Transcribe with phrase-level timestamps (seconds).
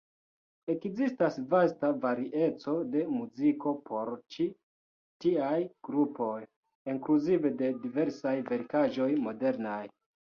[0.73, 4.45] Ekzistas vasta varieco de muziko por ĉi
[5.25, 5.51] tiaj
[5.89, 6.39] grupoj,
[6.95, 9.81] inkluzive de diversaj verkaĵoj modernaj.